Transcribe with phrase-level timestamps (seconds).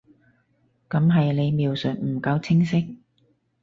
[0.89, 3.03] 噉係你描述唔夠清晰